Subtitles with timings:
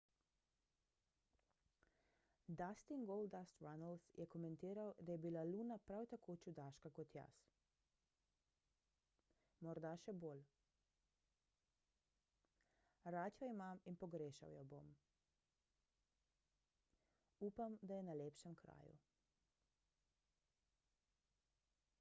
[2.59, 7.41] dustin goldust runnels je komentiral da je bila luna prav tako čudaška kot jaz...
[9.67, 10.41] morda še bolj...
[13.17, 14.91] rad jo imam in pogrešal jo bom...
[17.51, 18.97] upam da je na lepšem kraju